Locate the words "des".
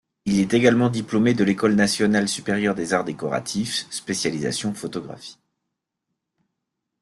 2.73-2.95